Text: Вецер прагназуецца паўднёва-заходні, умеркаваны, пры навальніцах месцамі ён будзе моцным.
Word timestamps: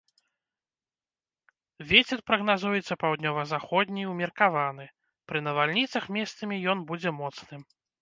Вецер 1.91 2.19
прагназуецца 2.31 2.99
паўднёва-заходні, 3.05 4.09
умеркаваны, 4.15 4.91
пры 5.31 5.45
навальніцах 5.53 6.03
месцамі 6.21 6.55
ён 6.75 6.87
будзе 6.93 7.19
моцным. 7.25 7.61